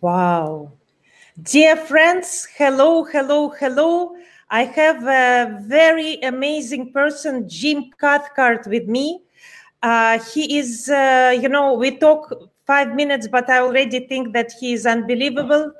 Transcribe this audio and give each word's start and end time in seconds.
Wow. 0.00 0.72
Dear 1.42 1.76
friends, 1.76 2.46
hello, 2.56 3.04
hello, 3.04 3.48
hello. 3.48 4.16
I 4.50 4.64
have 4.64 5.02
a 5.04 5.60
very 5.62 6.20
amazing 6.22 6.92
person, 6.92 7.48
Jim 7.48 7.90
Cathcart, 7.98 8.66
with 8.66 8.86
me. 8.86 9.22
Uh, 9.82 10.18
he 10.32 10.58
is, 10.58 10.88
uh, 10.88 11.36
you 11.40 11.48
know, 11.48 11.74
we 11.74 11.98
talk 11.98 12.32
five 12.66 12.94
minutes, 12.94 13.28
but 13.28 13.50
I 13.50 13.58
already 13.58 14.00
think 14.06 14.32
that 14.32 14.52
he 14.60 14.72
is 14.74 14.86
unbelievable. 14.86 15.72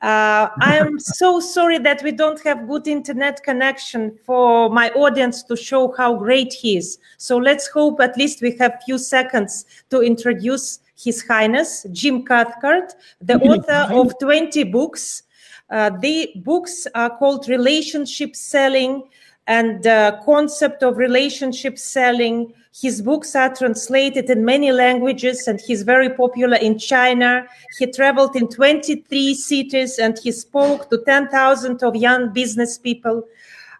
Uh, 0.00 0.48
I 0.60 0.76
am 0.76 0.98
so 0.98 1.38
sorry 1.38 1.78
that 1.78 2.02
we 2.02 2.12
don't 2.12 2.40
have 2.42 2.66
good 2.66 2.88
internet 2.88 3.42
connection 3.42 4.18
for 4.24 4.70
my 4.70 4.90
audience 4.90 5.42
to 5.44 5.56
show 5.56 5.94
how 5.96 6.16
great 6.16 6.52
he 6.52 6.76
is. 6.76 6.98
So 7.18 7.36
let's 7.36 7.68
hope 7.68 8.00
at 8.00 8.16
least 8.16 8.40
we 8.40 8.56
have 8.58 8.80
few 8.84 8.98
seconds 8.98 9.66
to 9.90 10.00
introduce 10.00 10.80
His 11.02 11.22
Highness 11.26 11.86
Jim 11.92 12.24
Cathcart, 12.24 12.94
the 13.20 13.38
author 13.40 13.92
of 13.92 14.18
20 14.18 14.64
books. 14.64 15.22
Uh, 15.70 15.90
the 16.00 16.30
books 16.36 16.86
are 16.94 17.16
called 17.16 17.48
Relationship 17.48 18.36
Selling 18.36 19.04
and 19.46 19.82
the 19.82 20.20
concept 20.24 20.82
of 20.82 20.96
relationship 20.96 21.78
selling. 21.78 22.52
His 22.74 23.02
books 23.02 23.34
are 23.34 23.54
translated 23.54 24.30
in 24.30 24.44
many 24.44 24.70
languages 24.72 25.48
and 25.48 25.60
he's 25.60 25.82
very 25.82 26.10
popular 26.10 26.56
in 26.56 26.78
China. 26.78 27.46
He 27.78 27.86
traveled 27.86 28.36
in 28.36 28.48
23 28.48 29.34
cities 29.34 29.98
and 29.98 30.18
he 30.18 30.32
spoke 30.32 30.90
to 30.90 31.02
10,000 31.04 31.82
of 31.82 31.96
young 31.96 32.32
business 32.32 32.78
people. 32.78 33.24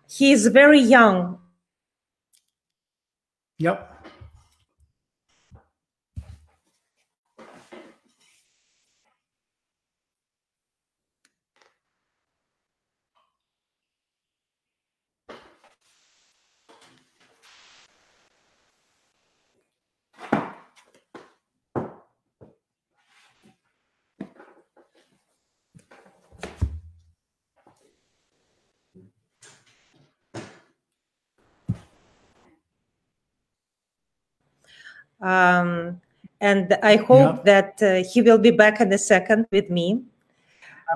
He 0.08 0.32
is 0.32 0.48
very 0.48 0.80
young. 0.80 1.38
Yep. 3.58 3.91
Um, 35.22 36.00
and 36.40 36.76
I 36.82 36.96
hope 36.96 37.36
Yeah. 37.36 37.42
that 37.44 37.82
uh, 37.82 38.08
he 38.12 38.20
will 38.20 38.38
be 38.38 38.50
back 38.50 38.80
in 38.80 38.92
a 38.92 38.98
second 38.98 39.46
with 39.52 39.70
me. 39.70 40.02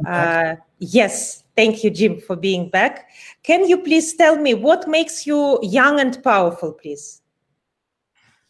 Uh, 0.06 0.56
yes, 0.78 1.44
thank 1.56 1.82
you, 1.82 1.90
Jim, 1.90 2.20
for 2.20 2.36
being 2.36 2.68
back. 2.68 3.08
Can 3.42 3.66
you 3.68 3.78
please 3.78 4.14
tell 4.14 4.36
me 4.36 4.52
what 4.54 4.88
makes 4.88 5.26
you 5.26 5.58
young 5.62 6.00
and 6.00 6.22
powerful, 6.22 6.72
please? 6.72 7.22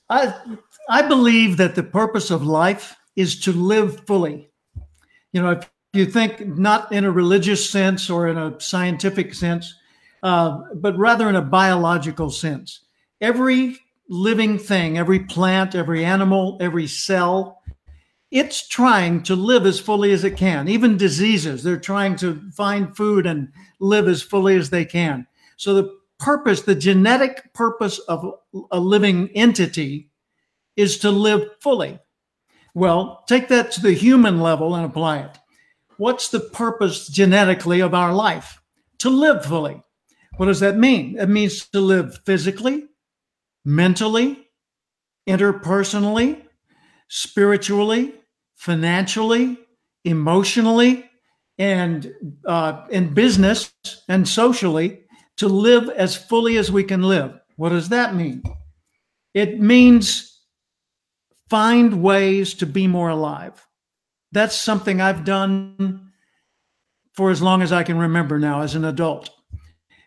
I 0.08 0.34
I 0.88 1.02
believe 1.02 1.56
that 1.56 1.74
the 1.74 1.82
purpose 1.82 2.30
of 2.30 2.46
life 2.46 2.96
is 3.16 3.40
to 3.40 3.52
live 3.52 4.06
fully. 4.06 4.50
You 5.32 5.42
know, 5.42 5.50
if 5.50 5.68
you 5.92 6.06
think 6.06 6.46
not 6.58 6.90
in 6.92 7.04
a 7.04 7.10
religious 7.10 7.68
sense 7.68 8.08
or 8.10 8.28
in 8.28 8.38
a 8.38 8.58
scientific 8.60 9.34
sense, 9.34 9.74
uh, 10.22 10.60
but 10.74 10.96
rather 10.96 11.28
in 11.28 11.36
a 11.36 11.42
biological 11.42 12.30
sense, 12.30 12.82
every 13.20 13.78
living 14.08 14.58
thing, 14.58 14.98
every 14.98 15.20
plant, 15.20 15.74
every 15.74 16.04
animal, 16.04 16.58
every 16.60 16.86
cell, 16.86 17.62
it's 18.30 18.66
trying 18.66 19.22
to 19.24 19.36
live 19.36 19.66
as 19.66 19.78
fully 19.80 20.12
as 20.12 20.24
it 20.24 20.36
can. 20.36 20.68
Even 20.68 20.96
diseases, 20.96 21.62
they're 21.62 21.78
trying 21.78 22.16
to 22.16 22.50
find 22.52 22.96
food 22.96 23.26
and 23.26 23.52
live 23.80 24.08
as 24.08 24.22
fully 24.22 24.56
as 24.56 24.70
they 24.70 24.84
can. 24.84 25.26
So 25.56 25.74
the 25.74 25.96
purpose, 26.18 26.62
the 26.62 26.74
genetic 26.74 27.52
purpose 27.54 27.98
of 28.00 28.34
a 28.70 28.80
living 28.80 29.30
entity 29.34 30.10
is 30.76 30.98
to 30.98 31.10
live 31.10 31.48
fully. 31.60 31.98
Well, 32.74 33.24
take 33.26 33.48
that 33.48 33.70
to 33.72 33.80
the 33.80 33.94
human 33.94 34.40
level 34.40 34.74
and 34.74 34.84
apply 34.84 35.20
it. 35.20 35.38
What's 35.96 36.28
the 36.28 36.40
purpose 36.40 37.08
genetically 37.08 37.80
of 37.80 37.94
our 37.94 38.12
life? 38.12 38.60
To 38.98 39.08
live 39.08 39.46
fully. 39.46 39.82
What 40.36 40.46
does 40.46 40.60
that 40.60 40.76
mean? 40.76 41.18
It 41.18 41.28
means 41.28 41.66
to 41.68 41.80
live 41.80 42.18
physically, 42.26 42.84
mentally, 43.66 44.48
interpersonally, 45.28 46.40
spiritually, 47.08 48.14
financially, 48.54 49.58
emotionally, 50.04 51.04
and 51.58 52.14
uh, 52.46 52.86
in 52.90 53.12
business 53.12 53.72
and 54.08 54.26
socially 54.26 55.00
to 55.36 55.48
live 55.48 55.90
as 55.90 56.16
fully 56.16 56.56
as 56.56 56.70
we 56.70 56.84
can 56.84 57.02
live. 57.02 57.38
What 57.56 57.70
does 57.70 57.88
that 57.88 58.14
mean? 58.14 58.42
It 59.34 59.60
means 59.60 60.40
find 61.50 62.02
ways 62.02 62.54
to 62.54 62.66
be 62.66 62.86
more 62.86 63.08
alive. 63.08 63.66
That's 64.32 64.56
something 64.56 65.00
I've 65.00 65.24
done 65.24 66.12
for 67.14 67.30
as 67.30 67.42
long 67.42 67.62
as 67.62 67.72
I 67.72 67.82
can 67.82 67.98
remember 67.98 68.38
now 68.38 68.62
as 68.62 68.74
an 68.74 68.84
adult. 68.84 69.30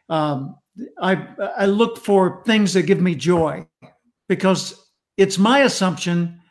Um, 0.08 0.59
I, 1.02 1.28
I 1.58 1.66
look 1.66 1.98
for 1.98 2.44
things 2.46 2.74
that 2.74 2.84
give 2.84 3.02
me 3.02 3.16
joy 3.16 3.68
because 4.28 4.80
it's 5.18 5.38
my 5.38 5.60
assumption 5.60 6.42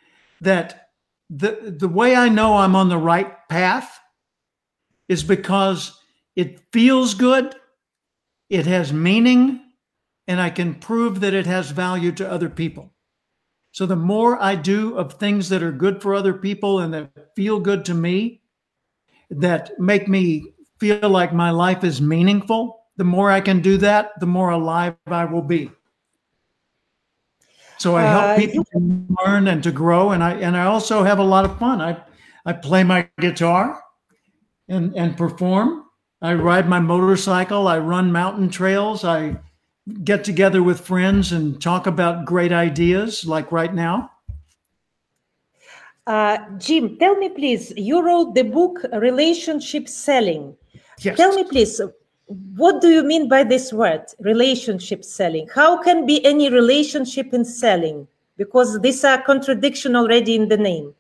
that 0.40 0.90
the, 1.30 1.74
the 1.78 1.88
way 1.88 2.14
I 2.14 2.28
know 2.28 2.56
I'm 2.56 2.76
on 2.76 2.88
the 2.88 2.98
right 2.98 3.48
path 3.48 3.98
is 5.08 5.22
because 5.22 5.98
it 6.36 6.60
feels 6.72 7.14
good, 7.14 7.54
it 8.48 8.66
has 8.66 8.92
meaning, 8.92 9.60
and 10.26 10.40
I 10.40 10.50
can 10.50 10.74
prove 10.74 11.20
that 11.20 11.34
it 11.34 11.46
has 11.46 11.70
value 11.70 12.12
to 12.12 12.30
other 12.30 12.48
people. 12.48 12.92
So 13.72 13.86
the 13.86 13.96
more 13.96 14.40
I 14.42 14.54
do 14.54 14.96
of 14.96 15.14
things 15.14 15.48
that 15.50 15.62
are 15.62 15.72
good 15.72 16.02
for 16.02 16.14
other 16.14 16.34
people 16.34 16.80
and 16.80 16.92
that 16.94 17.34
feel 17.36 17.60
good 17.60 17.84
to 17.86 17.94
me, 17.94 18.42
that 19.30 19.78
make 19.78 20.08
me 20.08 20.54
feel 20.80 21.08
like 21.08 21.32
my 21.32 21.50
life 21.50 21.84
is 21.84 22.00
meaningful, 22.00 22.77
the 22.98 23.04
more 23.04 23.30
I 23.30 23.40
can 23.40 23.62
do 23.62 23.78
that, 23.78 24.20
the 24.20 24.26
more 24.26 24.50
alive 24.50 24.96
I 25.06 25.24
will 25.24 25.46
be. 25.56 25.70
So 27.78 27.96
I 27.96 28.02
help 28.02 28.24
Uh, 28.24 28.36
people 28.36 28.64
to 28.72 28.78
learn 29.22 29.48
and 29.48 29.62
to 29.62 29.70
grow, 29.70 30.10
and 30.10 30.22
I 30.22 30.32
and 30.46 30.56
I 30.56 30.66
also 30.66 31.04
have 31.04 31.20
a 31.20 31.28
lot 31.34 31.44
of 31.44 31.58
fun. 31.58 31.80
I 31.80 31.96
I 32.44 32.52
play 32.52 32.84
my 32.84 33.08
guitar 33.20 33.80
and 34.68 34.94
and 34.96 35.16
perform. 35.16 35.84
I 36.20 36.34
ride 36.34 36.68
my 36.68 36.80
motorcycle. 36.80 37.68
I 37.68 37.78
run 37.78 38.10
mountain 38.10 38.50
trails. 38.50 39.04
I 39.04 39.38
get 40.02 40.24
together 40.24 40.62
with 40.62 40.80
friends 40.80 41.32
and 41.32 41.62
talk 41.62 41.86
about 41.86 42.26
great 42.26 42.52
ideas, 42.52 43.24
like 43.24 43.52
right 43.52 43.72
now. 43.72 44.10
Uh, 46.06 46.38
Jim, 46.58 46.96
tell 46.98 47.14
me, 47.16 47.28
please, 47.28 47.72
you 47.76 48.02
wrote 48.02 48.34
the 48.34 48.42
book 48.42 48.80
Relationship 48.92 49.88
Selling. 49.88 50.56
Yes. 51.00 51.16
Tell 51.16 51.32
me, 51.34 51.44
please, 51.44 51.80
what 52.28 52.80
do 52.80 52.88
you 52.88 53.02
mean 53.02 53.28
by 53.28 53.42
this 53.42 53.72
word, 53.72 54.04
relationship 54.20 55.04
selling? 55.04 55.48
How 55.54 55.82
can 55.82 56.06
be 56.06 56.24
any 56.24 56.50
relationship 56.50 57.32
in 57.32 57.44
selling? 57.44 58.06
Because 58.36 58.78
these 58.80 59.02
are 59.04 59.20
contradiction 59.22 59.96
already 59.96 60.34
in 60.34 60.48
the 60.48 60.56
name. 60.56 60.94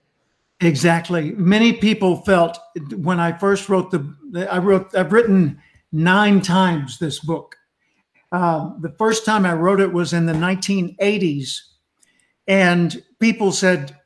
Exactly. 0.60 1.32
Many 1.32 1.72
people 1.72 2.16
felt 2.16 2.58
when 2.96 3.20
I 3.20 3.32
first 3.32 3.68
wrote 3.68 3.90
the, 3.90 4.48
I 4.50 4.58
wrote, 4.58 4.94
I've 4.94 5.12
written 5.12 5.60
nine 5.92 6.40
times 6.40 6.98
this 6.98 7.20
book. 7.20 7.56
Um, 8.32 8.78
the 8.80 8.94
first 8.98 9.24
time 9.24 9.46
I 9.46 9.52
wrote 9.52 9.80
it 9.80 9.92
was 9.92 10.12
in 10.12 10.26
the 10.26 10.32
1980s, 10.32 11.60
and 12.46 13.02
people 13.20 13.52
said, 13.52 13.96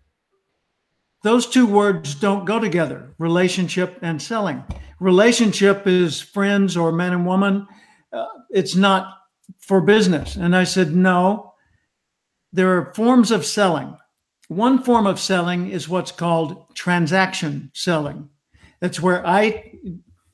those 1.22 1.46
two 1.46 1.66
words 1.66 2.14
don't 2.16 2.44
go 2.44 2.58
together 2.58 3.14
relationship 3.18 3.98
and 4.02 4.20
selling. 4.20 4.64
Relationship 5.02 5.88
is 5.88 6.20
friends 6.20 6.76
or 6.76 6.92
man 6.92 7.12
and 7.12 7.26
woman, 7.26 7.66
uh, 8.12 8.24
it's 8.50 8.76
not 8.76 9.18
for 9.58 9.80
business. 9.80 10.36
And 10.36 10.54
I 10.54 10.62
said, 10.62 10.94
no, 10.94 11.54
there 12.52 12.78
are 12.78 12.94
forms 12.94 13.32
of 13.32 13.44
selling. 13.44 13.96
One 14.46 14.80
form 14.80 15.08
of 15.08 15.18
selling 15.18 15.72
is 15.72 15.88
what's 15.88 16.12
called 16.12 16.72
transaction 16.76 17.72
selling. 17.74 18.28
That's 18.78 19.00
where 19.00 19.26
I 19.26 19.72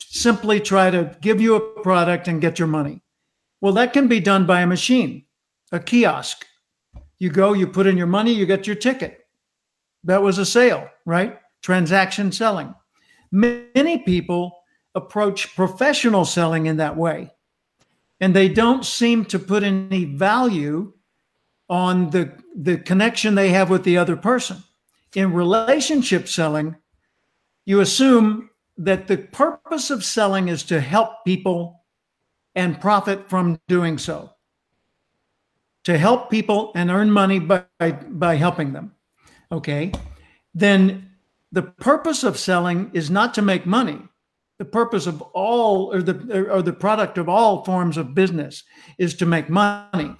simply 0.00 0.60
try 0.60 0.90
to 0.90 1.16
give 1.22 1.40
you 1.40 1.54
a 1.54 1.82
product 1.82 2.28
and 2.28 2.38
get 2.38 2.58
your 2.58 2.68
money. 2.68 3.00
Well, 3.62 3.72
that 3.72 3.94
can 3.94 4.06
be 4.06 4.20
done 4.20 4.44
by 4.44 4.60
a 4.60 4.66
machine, 4.66 5.24
a 5.72 5.80
kiosk. 5.80 6.44
You 7.18 7.30
go, 7.30 7.54
you 7.54 7.66
put 7.66 7.86
in 7.86 7.96
your 7.96 8.06
money, 8.06 8.34
you 8.34 8.44
get 8.44 8.66
your 8.66 8.76
ticket. 8.76 9.20
That 10.04 10.20
was 10.20 10.36
a 10.36 10.44
sale, 10.44 10.90
right? 11.06 11.38
Transaction 11.62 12.32
selling. 12.32 12.74
Many 13.32 14.00
people 14.00 14.57
approach 14.94 15.54
professional 15.54 16.24
selling 16.24 16.66
in 16.66 16.78
that 16.78 16.96
way, 16.96 17.30
and 18.20 18.34
they 18.34 18.48
don't 18.48 18.84
seem 18.84 19.24
to 19.26 19.38
put 19.38 19.62
any 19.62 20.04
value 20.04 20.92
on 21.68 22.10
the, 22.10 22.32
the 22.56 22.78
connection 22.78 23.34
they 23.34 23.50
have 23.50 23.70
with 23.70 23.84
the 23.84 23.98
other 23.98 24.16
person. 24.16 24.62
In 25.14 25.32
relationship 25.32 26.28
selling, 26.28 26.76
you 27.64 27.80
assume 27.80 28.50
that 28.78 29.06
the 29.06 29.18
purpose 29.18 29.90
of 29.90 30.04
selling 30.04 30.48
is 30.48 30.62
to 30.64 30.80
help 30.80 31.24
people 31.24 31.84
and 32.54 32.80
profit 32.80 33.28
from 33.28 33.60
doing 33.68 33.98
so. 33.98 34.32
To 35.84 35.98
help 35.98 36.30
people 36.30 36.72
and 36.74 36.90
earn 36.90 37.10
money 37.10 37.38
by, 37.38 37.64
by 37.80 38.36
helping 38.36 38.72
them. 38.72 38.94
Okay. 39.52 39.92
Then 40.54 41.10
the 41.52 41.62
purpose 41.62 42.24
of 42.24 42.38
selling 42.38 42.90
is 42.94 43.10
not 43.10 43.34
to 43.34 43.42
make 43.42 43.66
money. 43.66 44.07
The 44.58 44.64
purpose 44.64 45.06
of 45.06 45.22
all 45.22 45.92
or 45.92 46.02
the 46.02 46.50
or 46.50 46.62
the 46.62 46.72
product 46.72 47.16
of 47.16 47.28
all 47.28 47.64
forms 47.64 47.96
of 47.96 48.14
business 48.14 48.64
is 48.98 49.14
to 49.16 49.26
make 49.26 49.48
money. 49.48 50.14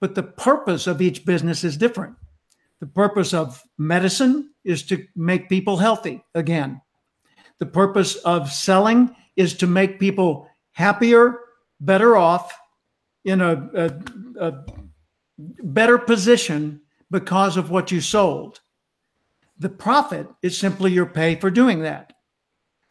But 0.00 0.16
the 0.16 0.24
purpose 0.24 0.88
of 0.88 1.00
each 1.00 1.24
business 1.24 1.62
is 1.62 1.76
different. 1.76 2.16
The 2.80 2.86
purpose 2.86 3.32
of 3.32 3.62
medicine 3.78 4.50
is 4.64 4.82
to 4.84 5.06
make 5.14 5.48
people 5.48 5.76
healthy 5.76 6.24
again. 6.34 6.80
The 7.58 7.66
purpose 7.66 8.16
of 8.16 8.50
selling 8.50 9.14
is 9.36 9.54
to 9.58 9.68
make 9.68 10.00
people 10.00 10.48
happier, 10.72 11.38
better 11.80 12.16
off, 12.16 12.52
in 13.24 13.40
a, 13.40 13.70
a, 13.74 13.92
a 14.40 14.64
better 15.38 15.98
position 15.98 16.80
because 17.10 17.56
of 17.56 17.70
what 17.70 17.92
you 17.92 18.00
sold. 18.00 18.60
The 19.58 19.68
profit 19.68 20.26
is 20.42 20.58
simply 20.58 20.90
your 20.90 21.06
pay 21.06 21.36
for 21.36 21.50
doing 21.50 21.82
that. 21.82 22.11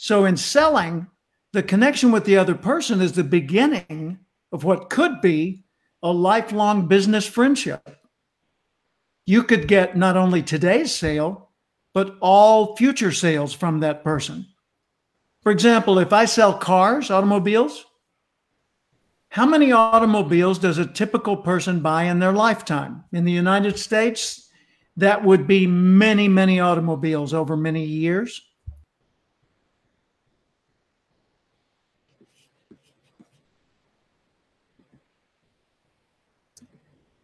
So 0.04 0.26
in 0.26 0.36
selling, 0.36 1.06
the 1.54 1.62
connection 1.62 2.12
with 2.12 2.26
the 2.26 2.36
other 2.36 2.56
person 2.56 3.02
is 3.02 3.12
the 3.12 3.24
beginning 3.24 4.18
of 4.52 4.64
what 4.64 4.90
could 4.90 5.22
be 5.22 5.64
a 6.02 6.12
lifelong 6.12 6.88
business 6.88 7.28
friendship. 7.28 7.88
You 9.28 9.44
could 9.44 9.68
get 9.68 9.96
not 9.96 10.18
only 10.18 10.42
today's 10.42 10.92
sale, 10.92 11.52
but 11.94 12.18
all 12.20 12.76
future 12.78 13.12
sales 13.12 13.54
from 13.54 13.82
that 13.82 14.04
person. 14.04 14.48
For 15.44 15.52
example, 15.52 16.00
if 16.00 16.12
I 16.12 16.26
sell 16.26 16.56
cars, 16.56 17.12
automobiles, 17.12 17.86
how 19.30 19.46
many 19.46 19.72
automobiles 19.72 20.58
does 20.58 20.80
a 20.80 20.86
typical 20.88 21.38
person 21.38 21.82
buy 21.82 22.06
in 22.06 22.18
their 22.18 22.34
lifetime? 22.34 23.04
In 23.14 23.24
the 23.24 23.32
United 23.32 23.78
States, 23.78 24.50
that 24.98 25.24
would 25.24 25.46
be 25.46 25.68
many, 25.68 26.28
many 26.28 26.60
automobiles 26.60 27.36
over 27.36 27.56
many 27.56 27.86
years. 27.86 28.42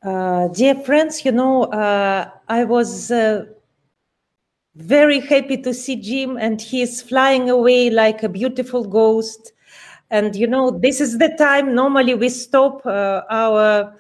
Uh, 0.08 0.48
dear 0.48 0.74
friends, 0.74 1.26
you 1.26 1.34
know, 1.34 1.66
uh, 1.66 2.30
I 2.48 2.64
was 2.64 3.12
uh, 3.12 3.44
very 4.76 5.20
happy 5.20 5.58
to 5.58 5.74
see 5.74 5.98
Jim, 5.98 6.38
and 6.38 6.62
he's 6.62 7.02
flying 7.02 7.50
away 7.50 7.90
like 7.90 8.24
a 8.24 8.30
beautiful 8.30 8.86
ghost. 8.86 9.52
And 10.10 10.34
you 10.34 10.48
know, 10.48 10.72
this 10.72 11.02
is 11.02 11.18
the 11.18 11.36
time 11.38 11.76
normally 11.76 12.14
we 12.14 12.30
stop 12.30 12.86
uh, 12.86 13.24
our 13.30 13.96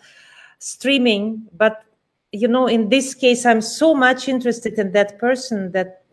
streaming, 0.60 1.46
but 1.58 1.84
you 2.32 2.48
know, 2.48 2.68
in 2.68 2.88
this 2.88 3.14
case, 3.14 3.46
I'm 3.46 3.60
so 3.60 3.94
much 3.94 4.30
interested 4.30 4.80
in 4.80 4.94
that 4.94 5.20
person 5.20 5.74
that 5.74 6.04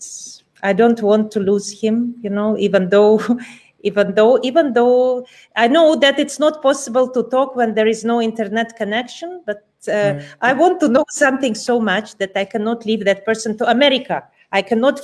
I 0.64 0.72
don't 0.72 1.00
want 1.02 1.30
to 1.32 1.38
lose 1.38 1.70
him. 1.70 2.16
You 2.20 2.30
know, 2.30 2.58
even 2.58 2.88
though. 2.88 3.20
even 3.86 4.14
though 4.14 4.40
even 4.42 4.72
though 4.72 5.26
i 5.56 5.68
know 5.68 5.94
that 5.94 6.18
it's 6.18 6.38
not 6.38 6.62
possible 6.62 7.06
to 7.06 7.22
talk 7.24 7.54
when 7.54 7.74
there 7.74 7.86
is 7.86 8.02
no 8.02 8.18
internet 8.18 8.74
connection 8.76 9.42
but 9.44 9.62
uh, 9.88 10.14
mm. 10.14 10.26
i 10.40 10.52
want 10.52 10.80
to 10.80 10.88
know 10.88 11.04
something 11.08 11.54
so 11.54 11.80
much 11.80 12.16
that 12.16 12.32
i 12.36 12.44
cannot 12.44 12.84
leave 12.84 13.04
that 13.04 13.24
person 13.24 13.56
to 13.56 13.68
america 13.70 14.22
I 14.54 14.62
cannot 14.62 15.00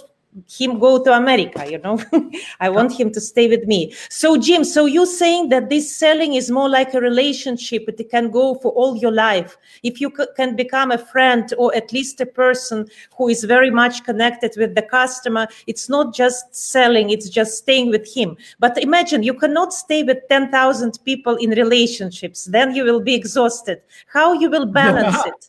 him 0.49 0.79
go 0.79 1.03
to 1.03 1.13
America, 1.13 1.69
you 1.69 1.79
know. 1.79 2.01
I 2.61 2.69
want 2.69 2.99
him 2.99 3.11
to 3.13 3.21
stay 3.21 3.49
with 3.49 3.65
me. 3.67 3.95
So, 4.09 4.37
Jim, 4.37 4.65
so 4.65 4.87
you 4.87 5.05
saying 5.05 5.49
that 5.49 5.69
this 5.69 5.95
selling 5.95 6.35
is 6.35 6.51
more 6.51 6.69
like 6.69 6.95
a 6.95 7.01
relationship, 7.01 7.89
it 7.89 8.11
can 8.11 8.31
go 8.31 8.55
for 8.57 8.71
all 8.73 8.97
your 8.97 9.13
life. 9.13 9.57
If 9.83 10.01
you 10.01 10.11
can 10.11 10.55
become 10.55 10.93
a 10.93 10.99
friend 10.99 11.53
or 11.59 11.75
at 11.75 11.93
least 11.93 12.21
a 12.21 12.27
person 12.27 12.87
who 13.17 13.29
is 13.29 13.45
very 13.45 13.71
much 13.71 14.05
connected 14.05 14.55
with 14.57 14.75
the 14.75 14.83
customer, 14.83 15.49
it's 15.67 15.89
not 15.89 16.15
just 16.15 16.55
selling, 16.55 17.11
it's 17.11 17.29
just 17.29 17.59
staying 17.59 17.91
with 17.91 18.07
him. 18.07 18.37
But 18.61 18.79
imagine 18.79 19.23
you 19.23 19.35
cannot 19.35 19.73
stay 19.73 20.05
with 20.05 20.19
10,000 20.29 21.01
people 21.05 21.37
in 21.37 21.51
relationships, 21.51 22.45
then 22.45 22.75
you 22.75 22.85
will 22.85 23.01
be 23.01 23.15
exhausted. 23.15 23.83
How 24.07 24.33
you 24.33 24.49
will 24.49 24.67
balance 24.67 25.17
it? 25.27 25.49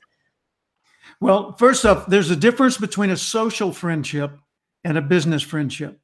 Well, 1.20 1.54
first 1.54 1.86
off, 1.86 2.08
there's 2.08 2.32
a 2.32 2.36
difference 2.36 2.80
between 2.80 3.12
a 3.12 3.18
social 3.18 3.72
friendship 3.72 4.41
and 4.84 4.98
a 4.98 5.02
business 5.02 5.42
friendship. 5.42 6.00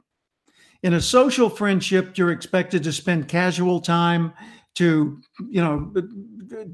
In 0.83 0.93
a 0.93 1.01
social 1.01 1.49
friendship, 1.49 2.17
you're 2.17 2.31
expected 2.31 2.83
to 2.83 2.91
spend 2.91 3.27
casual 3.27 3.81
time 3.81 4.33
to, 4.75 5.19
you 5.49 5.61
know, 5.61 5.91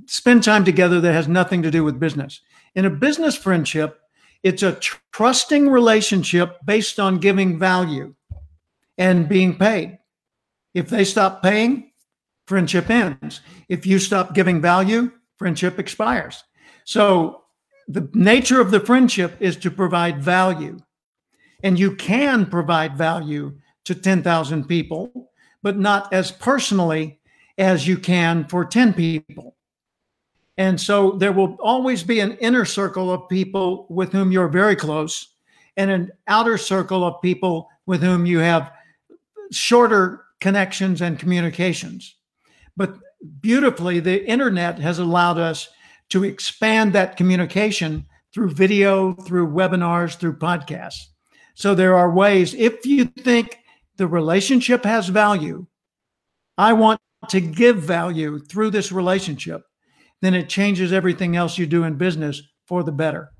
spend 0.07 0.43
time 0.43 0.65
together 0.65 0.99
that 0.99 1.13
has 1.13 1.27
nothing 1.27 1.61
to 1.63 1.71
do 1.71 1.83
with 1.83 1.99
business. 1.99 2.41
In 2.75 2.85
a 2.85 2.89
business 2.89 3.37
friendship, 3.37 4.01
it's 4.43 4.61
a 4.61 4.77
trusting 5.13 5.69
relationship 5.69 6.57
based 6.65 6.99
on 6.99 7.19
giving 7.19 7.57
value 7.57 8.13
and 8.97 9.29
being 9.29 9.57
paid. 9.57 9.99
If 10.73 10.89
they 10.89 11.05
stop 11.05 11.41
paying, 11.41 11.91
friendship 12.45 12.89
ends. 12.89 13.39
If 13.69 13.85
you 13.85 13.99
stop 13.99 14.33
giving 14.33 14.61
value, 14.61 15.11
friendship 15.37 15.79
expires. 15.79 16.43
So 16.83 17.43
the 17.87 18.09
nature 18.13 18.59
of 18.59 18.71
the 18.71 18.79
friendship 18.81 19.37
is 19.39 19.55
to 19.57 19.71
provide 19.71 20.21
value. 20.21 20.79
And 21.63 21.79
you 21.79 21.95
can 21.95 22.45
provide 22.45 22.97
value 22.97 23.57
to 23.85 23.95
10,000 23.95 24.65
people, 24.65 25.31
but 25.61 25.79
not 25.79 26.13
as 26.13 26.31
personally 26.31 27.19
as 27.57 27.87
you 27.87 27.97
can 27.97 28.45
for 28.45 28.65
10 28.65 28.93
people. 28.93 29.55
And 30.57 30.79
so 30.79 31.11
there 31.11 31.31
will 31.31 31.57
always 31.61 32.03
be 32.03 32.19
an 32.19 32.33
inner 32.37 32.65
circle 32.65 33.11
of 33.11 33.29
people 33.29 33.87
with 33.89 34.11
whom 34.11 34.31
you're 34.31 34.47
very 34.49 34.75
close 34.75 35.35
and 35.77 35.89
an 35.89 36.11
outer 36.27 36.57
circle 36.57 37.03
of 37.03 37.21
people 37.21 37.69
with 37.85 38.01
whom 38.01 38.25
you 38.25 38.39
have 38.39 38.71
shorter 39.51 40.25
connections 40.39 41.01
and 41.01 41.17
communications. 41.17 42.15
But 42.77 42.95
beautifully, 43.41 43.99
the 43.99 44.25
internet 44.27 44.77
has 44.79 44.99
allowed 44.99 45.39
us 45.39 45.69
to 46.09 46.23
expand 46.23 46.93
that 46.93 47.17
communication 47.17 48.05
through 48.33 48.51
video, 48.51 49.13
through 49.13 49.47
webinars, 49.47 50.17
through 50.17 50.37
podcasts. 50.37 51.07
So 51.55 51.75
there 51.75 51.95
are 51.95 52.11
ways, 52.11 52.53
if 52.53 52.85
you 52.85 53.05
think 53.05 53.59
the 53.97 54.07
relationship 54.07 54.83
has 54.85 55.07
value, 55.07 55.65
I 56.57 56.73
want 56.73 56.99
to 57.29 57.39
give 57.39 57.77
value 57.77 58.39
through 58.39 58.71
this 58.71 58.91
relationship, 58.91 59.63
then 60.21 60.33
it 60.33 60.49
changes 60.49 60.91
everything 60.91 61.35
else 61.35 61.57
you 61.57 61.65
do 61.65 61.83
in 61.83 61.95
business 61.95 62.41
for 62.65 62.83
the 62.83 62.91
better. 62.91 63.31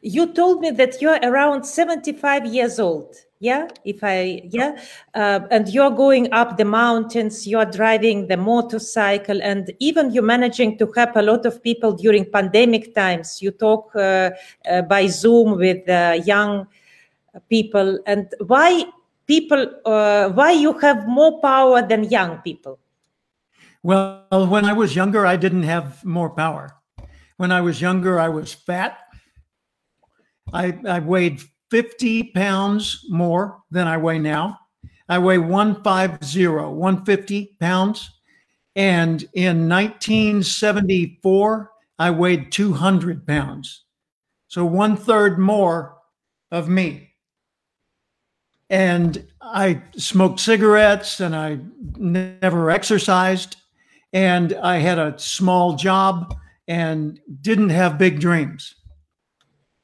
You 0.00 0.32
told 0.32 0.60
me 0.60 0.70
that 0.72 1.02
you're 1.02 1.18
around 1.22 1.64
75 1.64 2.46
years 2.46 2.78
old 2.78 3.16
yeah 3.40 3.68
if 3.84 4.02
i 4.02 4.42
yeah. 4.50 4.76
Uh, 5.14 5.40
and 5.50 5.68
you're 5.68 5.90
going 5.90 6.32
up 6.32 6.56
the 6.56 6.64
mountains 6.64 7.46
you're 7.46 7.64
driving 7.64 8.26
the 8.26 8.36
motorcycle 8.36 9.40
and 9.42 9.72
even 9.78 10.12
you're 10.12 10.22
managing 10.22 10.76
to 10.78 10.90
help 10.96 11.16
a 11.16 11.22
lot 11.22 11.46
of 11.46 11.62
people 11.62 11.92
during 11.92 12.24
pandemic 12.24 12.94
times. 12.94 13.40
You 13.40 13.50
talk 13.52 13.94
uh, 13.94 14.30
uh, 14.68 14.82
by 14.82 15.06
zoom 15.06 15.56
with 15.56 15.88
uh, 15.88 16.20
young 16.24 16.66
people. 17.48 17.98
And 18.06 18.28
why 18.46 18.84
people 19.26 19.66
uh, 19.84 20.30
why 20.30 20.52
you 20.52 20.72
have 20.78 21.06
more 21.06 21.40
power 21.40 21.82
than 21.86 22.04
young 22.04 22.38
people? 22.38 22.78
Well 23.82 24.46
when 24.48 24.64
i 24.64 24.72
was 24.72 24.96
younger 24.96 25.24
i 25.24 25.36
didn't 25.36 25.62
have 25.62 26.04
more 26.04 26.30
power. 26.30 26.74
When 27.36 27.52
i 27.52 27.60
was 27.60 27.80
younger 27.80 28.18
i 28.18 28.28
was 28.28 28.52
fat. 28.52 28.98
I, 30.52 30.78
I 30.88 31.00
weighed 31.00 31.40
50 31.70 32.32
pounds 32.32 33.04
more 33.08 33.60
than 33.70 33.86
I 33.86 33.96
weigh 33.96 34.18
now. 34.18 34.58
I 35.08 35.18
weigh 35.18 35.38
150, 35.38 36.46
150 36.46 37.56
pounds. 37.60 38.10
And 38.76 39.22
in 39.34 39.68
1974, 39.68 41.70
I 41.98 42.10
weighed 42.10 42.52
200 42.52 43.26
pounds. 43.26 43.84
So 44.48 44.64
one 44.64 44.96
third 44.96 45.38
more 45.38 45.96
of 46.50 46.68
me. 46.68 47.10
And 48.70 49.26
I 49.40 49.82
smoked 49.96 50.40
cigarettes 50.40 51.20
and 51.20 51.34
I 51.34 51.58
never 51.96 52.70
exercised. 52.70 53.56
And 54.12 54.54
I 54.54 54.78
had 54.78 54.98
a 54.98 55.18
small 55.18 55.74
job 55.74 56.34
and 56.66 57.18
didn't 57.40 57.70
have 57.70 57.98
big 57.98 58.20
dreams. 58.20 58.74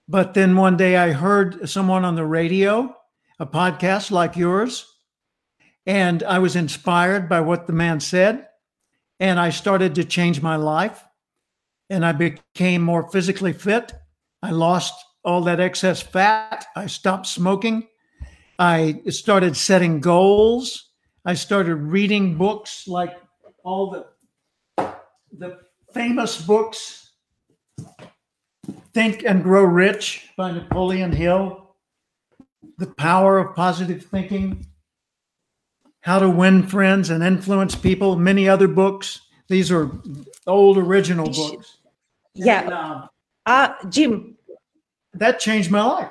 But 0.08 0.34
then 0.34 0.56
one 0.56 0.76
day 0.76 0.96
I 0.96 1.12
heard 1.12 1.68
someone 1.68 2.04
on 2.04 2.14
the 2.14 2.26
radio, 2.26 2.94
a 3.38 3.46
podcast 3.46 4.10
like 4.10 4.36
yours, 4.36 4.86
and 5.86 6.22
I 6.22 6.38
was 6.38 6.56
inspired 6.56 7.28
by 7.28 7.40
what 7.40 7.66
the 7.66 7.72
man 7.72 8.00
said. 8.00 8.48
And 9.20 9.38
I 9.38 9.50
started 9.50 9.94
to 9.94 10.04
change 10.04 10.42
my 10.42 10.56
life. 10.56 11.02
And 11.90 12.04
I 12.04 12.12
became 12.12 12.82
more 12.82 13.10
physically 13.10 13.52
fit. 13.52 13.92
I 14.42 14.50
lost 14.50 14.94
all 15.24 15.42
that 15.42 15.60
excess 15.60 16.02
fat. 16.02 16.66
I 16.74 16.86
stopped 16.86 17.26
smoking. 17.26 17.86
I 18.58 19.02
started 19.08 19.56
setting 19.56 20.00
goals. 20.00 20.90
I 21.24 21.34
started 21.34 21.76
reading 21.76 22.36
books 22.36 22.86
like 22.86 23.16
all 23.64 23.90
the 23.90 24.94
the 25.36 25.58
famous 25.92 26.40
books 26.40 27.03
Think 28.94 29.24
and 29.24 29.42
Grow 29.42 29.64
Rich 29.64 30.30
by 30.36 30.52
Napoleon 30.52 31.10
Hill, 31.10 31.74
The 32.78 32.86
Power 32.86 33.38
of 33.38 33.56
Positive 33.56 34.04
Thinking, 34.04 34.66
How 36.00 36.20
to 36.20 36.30
Win 36.30 36.66
Friends 36.66 37.10
and 37.10 37.22
Influence 37.22 37.74
People, 37.74 38.16
many 38.16 38.48
other 38.48 38.68
books. 38.68 39.20
These 39.48 39.72
are 39.72 39.90
old 40.46 40.78
original 40.78 41.26
books. 41.26 41.78
Yeah. 42.34 42.62
And, 42.62 42.72
uh, 42.72 43.08
Uh, 43.46 43.74
Jim, 43.90 44.38
that 45.12 45.38
changed 45.38 45.70
my 45.70 45.82
life. 45.84 46.10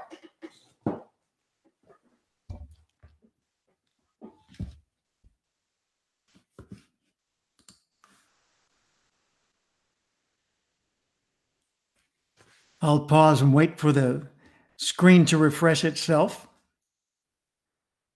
I'll 12.83 12.99
pause 12.99 13.41
and 13.41 13.53
wait 13.53 13.79
for 13.79 13.93
the 13.93 14.27
screen 14.75 15.23
to 15.27 15.37
refresh 15.37 15.85
itself. 15.85 16.49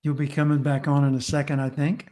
You'll 0.04 0.14
be 0.14 0.28
coming 0.28 0.62
back 0.62 0.90
on 0.90 1.06
in 1.06 1.16
a 1.16 1.22
second, 1.22 1.62
I 1.62 1.70
think. 1.70 2.10